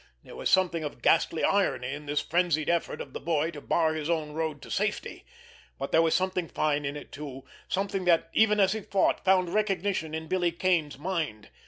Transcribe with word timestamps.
There 0.23 0.35
was 0.35 0.49
something 0.49 0.83
of 0.83 1.03
ghastly 1.03 1.43
irony 1.43 1.93
in 1.93 2.07
this 2.07 2.21
frenzied 2.23 2.69
effort 2.71 3.01
of 3.01 3.13
the 3.13 3.19
boy 3.19 3.51
to 3.51 3.61
bar 3.61 3.93
his 3.93 4.09
own 4.09 4.31
road 4.31 4.59
to 4.63 4.71
safety; 4.71 5.25
but 5.77 5.91
there 5.91 6.01
was 6.01 6.15
something 6.15 6.47
fine 6.47 6.85
in 6.85 6.97
it 6.97 7.11
too, 7.11 7.43
something 7.67 8.05
that, 8.05 8.31
even 8.33 8.59
as 8.59 8.73
he 8.73 8.81
fought, 8.81 9.23
found 9.23 9.53
recognition 9.53 10.15
in 10.15 10.27
Billy 10.27 10.51
Kane's 10.53 10.97
mind. 10.97 11.49